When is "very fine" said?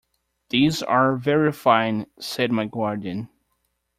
1.15-2.07